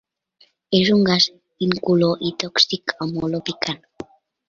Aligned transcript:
És 0.77 0.89
un 0.93 1.03
gas 1.09 1.27
incolor 1.67 2.25
i 2.31 2.35
tòxic 2.47 2.99
amb 3.07 3.25
olor 3.29 3.49
picant. 3.53 3.83